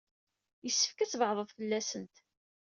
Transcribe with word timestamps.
Yessefk 0.65 0.97
ad 0.99 1.09
tbeɛɛdeḍ 1.09 1.49
fell-asent. 1.57 2.15